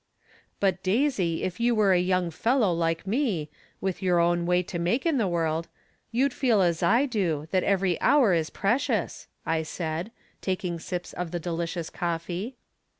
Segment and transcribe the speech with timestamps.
[0.59, 3.81] "But, Daisy, if you were a young fellow hke 10 From Different Standpoints.
[3.81, 5.67] me, with your own way to make in tlie world,
[6.09, 10.11] you'd feel as I do, that every hour is precious," I said,
[10.41, 12.55] taking sips of the delicious coffee.